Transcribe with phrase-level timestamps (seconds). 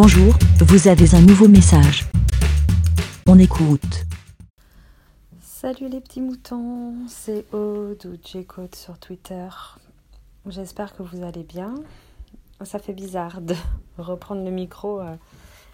[0.00, 2.06] Bonjour, vous avez un nouveau message.
[3.26, 4.04] On écoute.
[5.40, 9.48] Salut les petits moutons, c'est Aude ou J-Code sur Twitter.
[10.46, 11.74] J'espère que vous allez bien.
[12.62, 13.56] Ça fait bizarre de
[13.98, 15.16] reprendre le micro euh,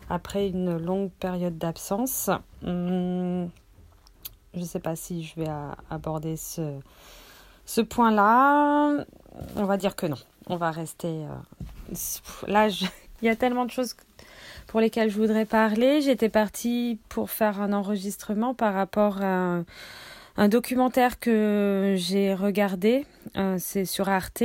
[0.09, 2.31] après une longue période d'absence.
[2.65, 3.51] Hum,
[4.55, 5.51] je ne sais pas si je vais
[5.91, 6.81] aborder ce,
[7.67, 9.05] ce point-là.
[9.57, 10.17] On va dire que non.
[10.47, 11.27] On va rester.
[11.27, 11.95] Euh,
[12.47, 12.69] là,
[13.23, 13.95] il y a tellement de choses
[14.67, 16.01] pour lesquelles je voudrais parler.
[16.01, 19.65] J'étais partie pour faire un enregistrement par rapport à
[20.37, 23.07] un, documentaire que j'ai regardé.
[23.37, 24.43] Euh, c'est sur Arte,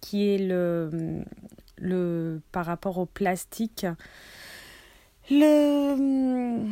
[0.00, 1.22] qui est le,
[1.76, 3.86] le par rapport au plastique.
[5.30, 6.66] Le.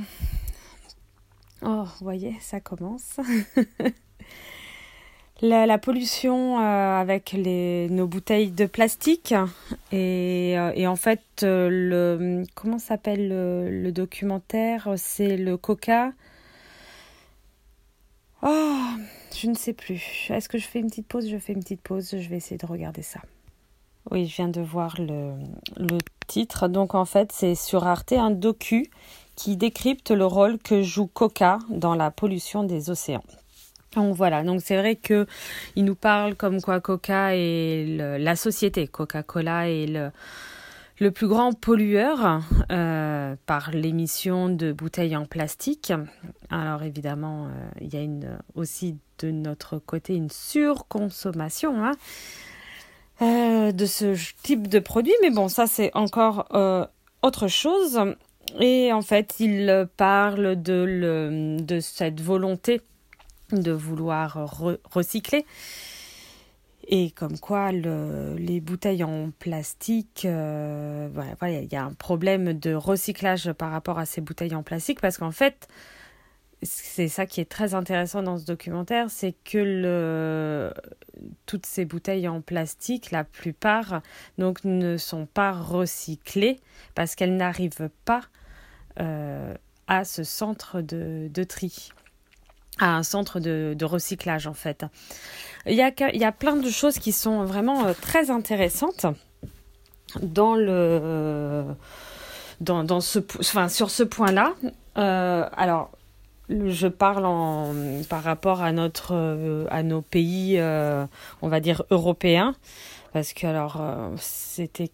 [1.63, 3.19] Oh, vous voyez, ça commence.
[5.41, 9.35] la, pollution euh, avec nos bouteilles de plastique.
[9.93, 14.93] Et, euh, en fait euh, comment s'appelle le, documentaire?
[14.97, 16.13] C'est le coca.
[18.43, 18.77] Oh
[19.35, 20.29] je ne sais plus.
[20.31, 21.29] Est-ce que je fais une petite pause?
[21.29, 22.17] Je fais une petite pause.
[22.19, 23.21] Je vais essayer de regarder ça.
[24.11, 25.35] Oui je viens de voir le,
[25.77, 26.69] le titre.
[26.69, 28.91] Donc en fait c'est sur Arte un docu
[29.37, 33.23] qui décrypte le rôle que joue Coca dans la pollution des océans
[33.95, 35.27] donc voilà, donc c'est vrai que
[35.75, 40.11] il nous parle comme quoi Coca et la société Coca-Cola est le,
[40.99, 45.93] le plus grand pollueur euh, par l'émission de bouteilles en plastique.
[46.51, 47.49] Alors évidemment, euh,
[47.81, 51.93] il y a une, aussi de notre côté une surconsommation hein,
[53.23, 56.49] euh, de ce type de produit, mais bon, ça c'est encore
[57.23, 58.01] autre chose.
[58.61, 62.81] Et en fait, il parle de, le, de cette volonté
[63.53, 64.39] de vouloir
[64.91, 65.45] recycler.
[66.91, 72.55] Et comme quoi, le, les bouteilles en plastique, euh, voilà, il y a un problème
[72.55, 75.69] de recyclage par rapport à ces bouteilles en plastique parce qu'en fait,
[76.63, 80.73] c'est ça qui est très intéressant dans ce documentaire, c'est que
[81.45, 84.01] toutes ces bouteilles en plastique, la plupart,
[84.39, 86.59] donc ne sont pas recyclées
[86.95, 88.23] parce qu'elles n'arrivent pas
[88.99, 89.55] euh,
[89.89, 91.91] à ce centre de tri
[92.79, 94.85] à un centre de, recyclage en fait.
[95.67, 99.07] Il y, a, il y a plein de choses qui sont vraiment euh, très intéressantes
[100.23, 101.65] dans le
[102.61, 104.55] dans, dans ce enfin sur ce point-là.
[104.97, 105.91] Euh, alors
[106.49, 107.75] je parle en
[108.09, 110.59] par rapport à notre euh, à nos pays
[111.43, 112.55] on va dire européens
[113.13, 113.83] parce que alors
[114.17, 114.91] c'était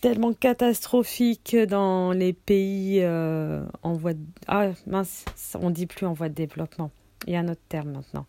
[0.00, 4.20] tellement catastrophique dans les pays en voie de...
[4.48, 5.24] ah mince
[5.54, 6.90] on dit plus en voie de développement
[7.26, 8.26] il y a un autre terme maintenant.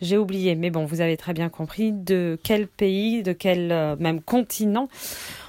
[0.00, 3.96] J'ai oublié, mais bon, vous avez très bien compris de quel pays, de quel euh,
[3.98, 4.88] même continent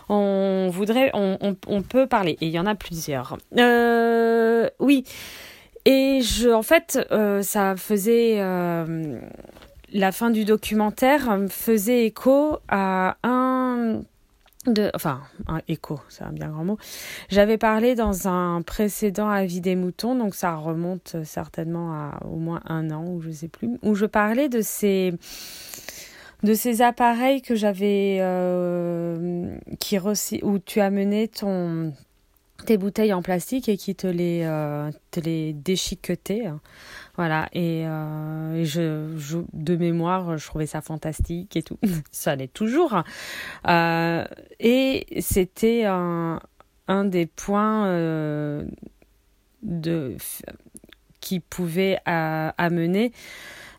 [0.09, 2.37] on voudrait, on, peut parler?
[2.41, 3.37] Et il y en a plusieurs.
[3.57, 5.05] Euh, oui.
[5.85, 8.37] Et je, en fait, euh, ça faisait
[9.93, 14.01] la fin du documentaire faisait écho à un
[14.93, 16.77] enfin, un écho, c'est un bien grand mot.
[17.29, 22.61] J'avais parlé dans un précédent avis des moutons, donc ça remonte certainement à au moins
[22.65, 25.13] un an ou je sais plus, où je parlais de ces
[26.43, 29.97] de ces appareils que j'avais euh, qui
[30.43, 31.93] où tu as mené ton
[32.65, 36.47] tes bouteilles en plastique et qui te les euh, te les déchiquetaient
[37.15, 41.77] voilà, et, euh, je, de mémoire, je trouvais ça fantastique et tout.
[42.11, 43.03] ça l'est toujours.
[43.67, 44.25] Euh,
[44.59, 46.39] et c'était un,
[47.05, 48.65] des points euh,
[51.19, 53.11] qui pouvait amener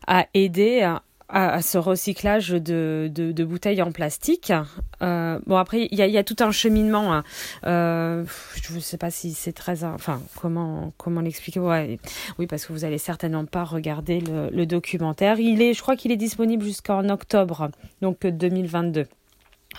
[0.07, 0.95] à aider
[1.29, 4.53] à, ce recyclage de, de, bouteilles en plastique.
[5.01, 7.13] Euh, bon après il y a, tout un cheminement.
[7.13, 7.23] Hein.
[7.65, 8.23] Euh,
[8.61, 11.59] je ne sais pas si c'est très, enfin comment comment l'expliquer.
[11.59, 15.39] Oui parce que vous allez certainement pas regarder le, documentaire.
[15.39, 17.69] Il est, je crois qu'il est disponible jusqu'en octobre,
[18.01, 19.05] donc 2022.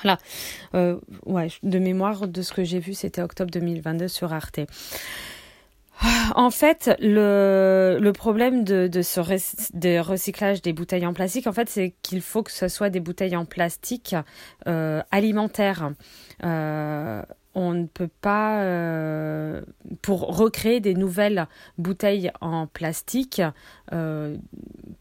[0.03, 0.19] Voilà.
[0.75, 4.61] Euh, ouais, de mémoire de ce que j'ai vu, c'était octobre 2022 sur Arte.
[6.35, 12.21] En fait, le, problème de, ce recyclage des bouteilles en plastique, en fait, c'est qu'il
[12.21, 14.15] faut que ce soit des bouteilles en plastique
[14.67, 15.93] euh, alimentaires.
[16.45, 17.23] Euh,
[17.55, 19.63] on ne peut pas, euh,
[20.03, 21.47] pour recréer des nouvelles
[21.79, 23.41] bouteilles en plastique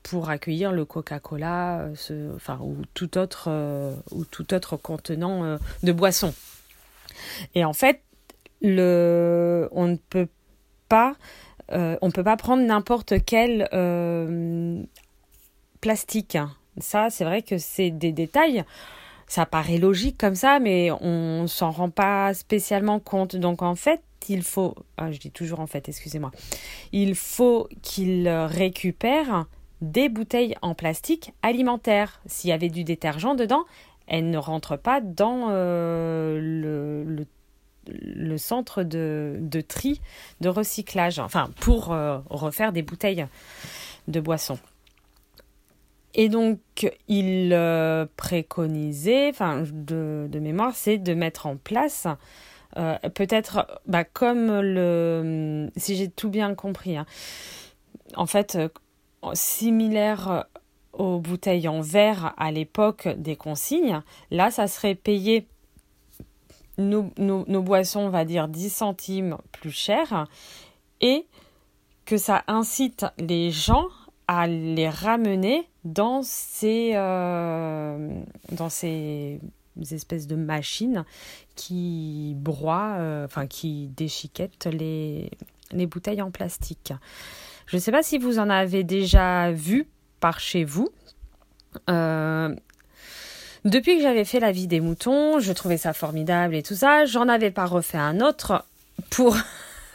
[0.03, 1.89] pour accueillir le Coca-Cola,
[2.33, 3.50] enfin ou tout autre
[4.12, 6.33] ou tout autre contenant de boisson.
[7.56, 8.01] Et en fait,
[8.62, 10.31] le, on ne peut pas,
[11.72, 14.84] euh, on peut pas prendre n'importe quel euh,
[15.82, 16.38] plastique.
[16.78, 18.64] Ça, c'est vrai que c'est des détails.
[19.28, 23.36] ça paraît logique comme ça, mais on s'en rend pas spécialement compte.
[23.36, 26.32] Donc en fait, il faut, ah, je dis toujours en fait, excusez-moi,
[26.92, 29.46] il faut qu'il récupère
[29.81, 32.22] des bouteilles en plastique alimentaires.
[32.26, 33.66] S'il y avait du détergent dedans,
[34.08, 37.26] elles ne rentrent pas dans euh, le,
[38.38, 40.02] centre de, tri
[40.42, 43.26] de recyclage, enfin pour euh, refaire des bouteilles
[44.08, 44.60] de boissons.
[46.14, 46.60] Et donc,
[47.08, 52.08] il euh, préconisait, enfin, de, mémoire, c'est de mettre en place,
[52.78, 55.70] euh, peut-être, bah, comme le.
[55.76, 57.06] Si j'ai tout bien compris, hein,
[58.16, 58.58] en fait,
[59.34, 60.46] similaire
[60.94, 65.48] aux bouteilles en verre à l'époque des consignes, là, ça serait payer
[66.77, 70.27] nos, nos, boissons, on va dire 10 centimes plus cher,
[71.01, 71.25] et
[72.06, 73.88] que ça incite les gens
[74.27, 78.10] à les ramener dans ces, euh,
[78.51, 79.39] dans ces
[79.92, 81.06] espèces de machines
[81.56, 85.30] qui broient, euh, enfin qui déchiquettent les,
[85.71, 86.94] les bouteilles en plastique.
[87.68, 89.88] Je ne sais pas si vous en avez déjà vu
[90.19, 90.89] par chez vous.
[91.89, 92.56] Euh,
[93.66, 97.06] depuis que j'avais fait la vie des moutons, je trouvais ça formidable et tout ça.
[97.06, 98.64] J'en avais pas refait un autre
[99.10, 99.36] pour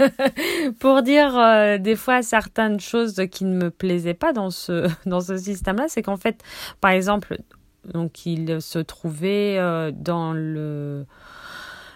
[0.81, 5.21] pour dire euh, des fois certaines choses qui ne me plaisaient pas dans ce, dans
[5.21, 6.43] ce système-là, c'est qu'en fait,
[6.81, 7.39] par exemple,
[7.93, 11.07] donc il se trouvait euh, dans le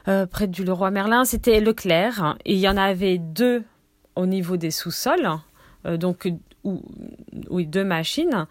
[0.06, 3.64] euh, près du Leroy Merlin, c'était Leclerc, et il y en avait deux
[4.16, 5.28] au niveau des sous-sols,
[5.84, 6.28] donc
[7.50, 8.46] oui deux machines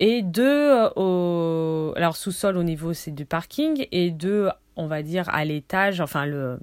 [0.00, 5.28] et deux au alors sous-sol au niveau c'est du parking et deux on va dire
[5.30, 6.58] à l'étage enfin le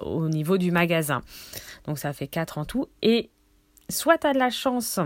[0.00, 1.22] au niveau du magasin.
[1.86, 2.88] Donc ça fait 4 en tout.
[3.02, 3.30] Et
[3.88, 5.00] soit tu as de la chance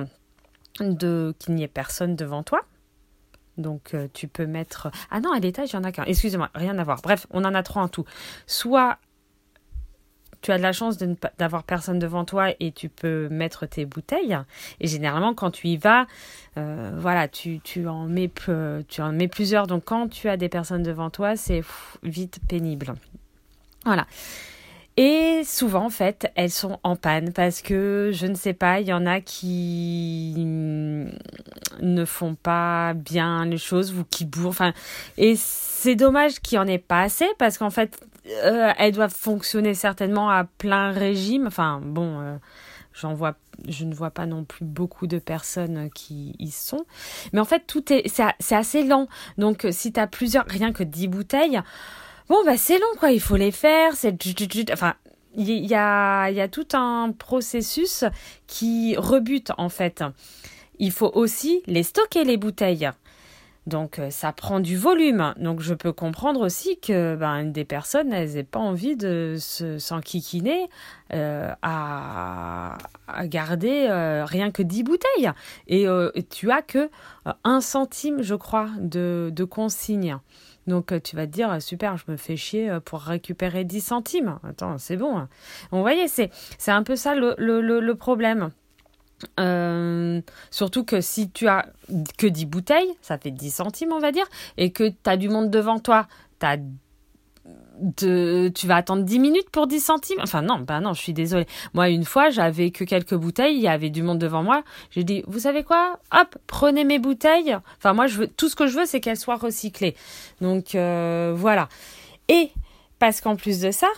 [0.81, 2.61] de qu'il n'y ait personne devant toi.
[3.57, 4.91] Donc euh, tu peux mettre...
[5.11, 6.05] Ah non, à l'étage, il n'y en a qu'un.
[6.05, 7.01] Excusez-moi, rien à voir.
[7.03, 8.05] Bref, on en a trois en tout.
[8.47, 8.99] Soit
[10.47, 10.97] tu as de la chance
[11.39, 14.39] d'avoir personne devant toi et tu peux mettre tes bouteilles.
[14.79, 16.07] Et généralement, quand tu y vas,
[16.57, 18.31] euh, voilà, tu, tu, en mets,
[18.87, 19.67] tu en mets plusieurs.
[19.67, 21.65] Donc quand tu as des personnes devant toi, c'est
[22.05, 22.95] vite pénible.
[23.85, 24.07] Voilà.
[24.97, 28.87] Et souvent, en fait, elles sont en panne parce que, je ne sais pas, il
[28.87, 34.51] y en a qui ne font pas bien les choses ou qui bourrent.
[34.51, 34.73] Enfin,
[35.19, 39.14] et c'est dommage qu'il n'y en ait pas assez parce qu'en fait, euh, elles doivent
[39.14, 41.46] fonctionner certainement à plein régime.
[41.46, 42.37] Enfin, bon, euh,
[43.14, 43.37] vois
[43.69, 46.84] je ne vois pas non plus beaucoup de personnes qui y sont.
[47.32, 49.08] Mais en fait, tout est, c'est assez lent.
[49.38, 51.62] Donc, si tu as plusieurs, rien que 10 bouteilles,
[52.28, 53.12] Bon, bah, c'est long, quoi.
[53.12, 53.94] Il faut les faire.
[53.94, 54.17] C'est,
[54.73, 54.94] enfin,
[55.34, 58.05] il y a, y a tout un processus
[58.46, 60.02] qui rebute, en fait.
[60.78, 62.90] Il faut aussi les stocker, les bouteilles.
[63.67, 65.35] Donc euh, ça prend du volume.
[65.39, 69.37] Donc je peux comprendre aussi que ben, des personnes, elles n'aient pas envie de
[69.79, 70.69] s'enquiquiner
[71.13, 72.79] euh, à,
[73.25, 75.33] garder euh, rien que 10 bouteilles.
[75.67, 75.87] Et
[76.31, 76.91] tu as que
[77.45, 80.19] un centime, je crois, de, de consigne.
[80.67, 84.39] Donc tu vas te dire, super, je me fais chier pour récupérer 10 centimes.
[84.49, 85.27] Attends, c'est bon.
[85.71, 88.51] Vous voyez, c'est, c'est un peu ça le, le, le, problème.
[90.51, 91.67] Surtout que si tu as
[92.19, 94.27] que 10 bouteilles, ça fait 10 centimes, on va dire,
[94.57, 96.07] et que tu as du monde devant toi,
[97.97, 100.19] tu vas attendre 10 minutes pour 10 centimes.
[100.23, 101.47] Enfin, non, bah non, je suis désolée.
[101.75, 104.62] Moi, une fois, j'avais que quelques bouteilles, il y avait du monde devant moi.
[104.90, 106.00] J'ai dit, vous savez quoi?
[106.12, 107.57] Hop, prenez mes bouteilles.
[107.79, 109.95] Enfin, moi, je veux, tout ce que je veux, c'est qu'elles soient recyclées.
[110.40, 111.69] Donc, euh, voilà.
[112.29, 112.50] Et,
[112.99, 113.88] parce qu'en plus de ça,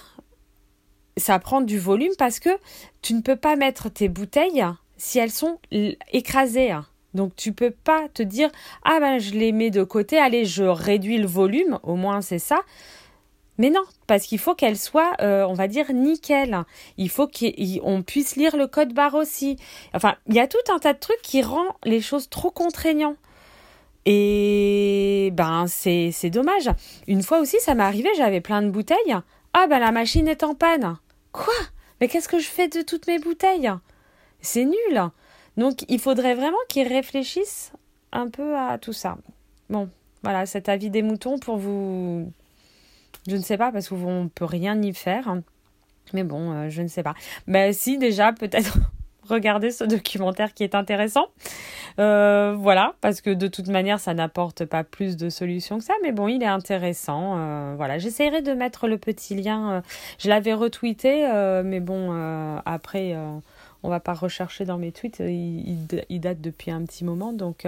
[1.16, 2.50] ça prend du volume parce que
[3.02, 4.64] tu ne peux pas mettre tes bouteilles
[4.99, 5.59] si elles sont
[6.12, 6.76] écrasées.
[7.14, 8.50] Donc tu peux pas te dire
[8.85, 12.38] ah ben je les mets de côté, allez je réduis le volume, au moins c'est
[12.38, 12.61] ça.
[13.59, 16.62] Mais non, parce qu'il faut qu'elle soit, euh, on va dire, nickel.
[16.97, 19.57] Il faut qu'on puisse lire le code barre aussi.
[19.95, 23.17] Enfin, il y a tout un tas de trucs qui rend les choses trop contraignants.
[24.07, 26.71] Et ben, c'est dommage.
[27.09, 29.17] Une fois aussi, ça m'est arrivé, j'avais plein de bouteilles.
[29.55, 30.97] Ah ben, la machine est en panne.
[31.33, 31.52] Quoi?
[32.00, 33.73] Mais qu'est-ce que je fais de toutes mes bouteilles?
[34.40, 35.02] C'est nul.
[35.57, 37.73] Donc, il faudrait vraiment qu'ils réfléchissent
[38.12, 39.18] un peu à tout ça.
[39.71, 39.88] Bon,
[40.23, 42.33] voilà, cet avis des moutons pour vous
[43.28, 45.37] je ne sais pas parce qu'on ne peut rien y faire.
[46.14, 47.14] Mais bon, euh, je ne sais pas.
[47.47, 48.78] Mais si, déjà, peut-être
[49.28, 51.28] regarder ce documentaire qui est intéressant.
[51.99, 55.95] Euh, voilà, parce que de toute manière, ça n'apporte pas plus de solutions que ça.
[56.02, 57.35] Mais bon, il est intéressant.
[57.37, 59.83] Euh, voilà, j'essaierai de mettre le petit lien.
[60.19, 61.26] je l'avais retweeté,
[61.64, 62.12] mais bon,
[62.64, 63.17] après
[63.85, 67.33] on va pas rechercher dans mes tweets, il, il, date depuis un petit moment.
[67.33, 67.64] Donc,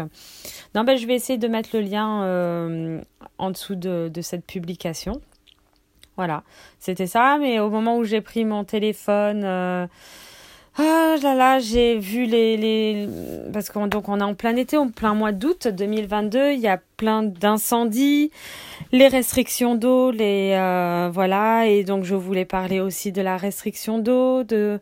[0.75, 3.01] non, ben, je vais essayer de mettre le lien
[3.39, 5.21] en dessous de, cette publication.
[6.17, 6.43] Voilà,
[6.79, 7.39] c'était ça.
[7.41, 9.87] Mais au moment où j'ai pris mon téléphone, euh,
[10.77, 13.09] ah là là, j'ai vu les, les...
[13.53, 16.69] parce qu'on donc on est en plein été, en plein mois d'août 2022, il y
[16.69, 18.31] a plein d'incendies,
[18.93, 23.99] les restrictions d'eau, les euh, voilà, et donc je voulais parler aussi de la restriction
[23.99, 24.81] d'eau, de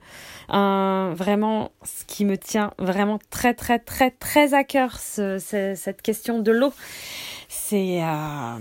[0.49, 6.39] vraiment ce qui me tient vraiment très très très très à cœur, ce, cette question
[6.39, 6.73] de l'eau
[7.49, 8.59] c'est euh,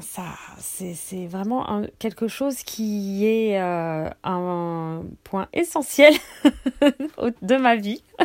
[0.00, 0.24] ça
[0.58, 6.14] c'est vraiment quelque chose qui est euh, un point essentiel
[7.42, 8.02] de ma vie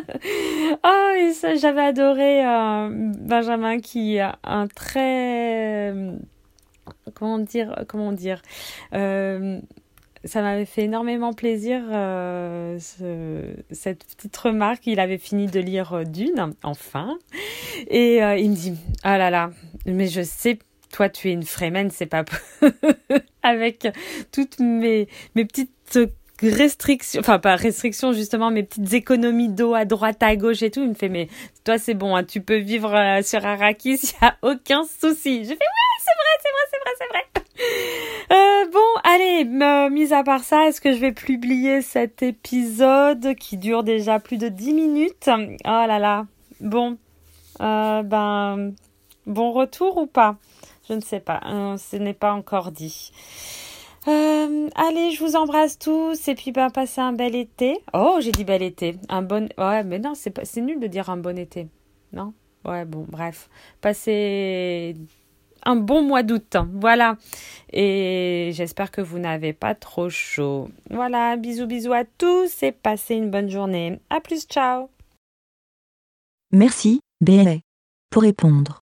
[0.86, 2.90] oh ça j'avais adoré euh,
[3.20, 5.94] Benjamin qui a un très
[7.14, 8.42] comment dire comment dire
[10.26, 12.78] ça m'avait fait énormément plaisir euh,
[13.72, 14.86] cette petite remarque.
[14.88, 17.18] Il avait fini de lire euh, Dune, enfin,
[17.88, 19.52] et euh, il me dit ah là là,
[19.94, 20.60] mais je sais,
[20.92, 22.26] toi tu es une Fremen, c'est pas
[23.44, 23.88] avec
[24.32, 26.00] toutes mes mes petites
[26.42, 30.82] restrictions, enfin pas restrictions justement, mes petites économies d'eau à droite, à gauche et tout.
[30.82, 31.28] Il me fait mais
[31.64, 35.44] toi c'est bon, hein, tu peux vivre sur Arrakis, il y a aucun souci.
[35.44, 37.40] Je fais ouais c'est vrai, c'est vrai, c'est vrai, c'est vrai.
[38.32, 39.44] Euh, bon, allez,
[39.90, 44.38] mis à part ça, est-ce que je vais publier cet épisode qui dure déjà plus
[44.38, 45.30] de 10 minutes?
[45.30, 46.26] Oh là là.
[46.62, 46.98] Bon,
[47.62, 48.74] euh, ben,
[49.30, 50.38] bon retour ou pas?
[50.90, 53.12] Je ne sais pas, euh, ce n'est pas encore dit.
[54.06, 57.80] allez, je vous embrasse tous et puis ben passez un bel été.
[57.94, 58.96] Oh, j'ai dit bel été.
[59.08, 61.68] Un bon Ouais, mais non, c'est nul de dire un bon été.
[62.12, 62.34] Non?
[62.66, 63.50] Ouais, bon, bref.
[63.82, 64.96] Passez
[65.64, 66.58] un bon mois d'août.
[66.74, 67.18] Voilà.
[67.72, 70.70] Et j'espère que vous n'avez pas trop chaud.
[70.90, 74.00] Voilà, bisous bisous à tous et passez une bonne journée.
[74.10, 74.90] À plus, ciao.
[76.52, 77.58] Merci, BLA.
[78.10, 78.82] Pour répondre,